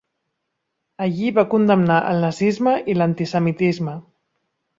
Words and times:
Allí 1.05 1.29
va 1.35 1.43
condemnar 1.51 1.99
el 2.13 2.25
nazisme 2.25 2.75
i 2.95 2.97
l'antisemitisme. 2.99 3.95